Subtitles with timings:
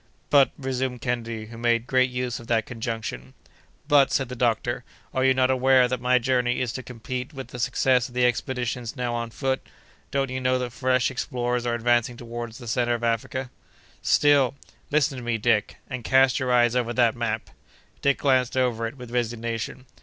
[0.31, 3.35] "But," resumed Kennedy, who made great use of that conjunction.
[3.87, 7.49] "But," said the doctor, "are you not aware that my journey is to compete with
[7.49, 9.61] the success of the expeditions now on foot?
[10.09, 13.51] Don't you know that fresh explorers are advancing toward the centre of Africa?"
[14.01, 14.55] "Still—"
[14.89, 17.51] "Listen to me, Dick, and cast your eyes over that map."
[18.01, 19.85] Dick glanced over it, with resignation.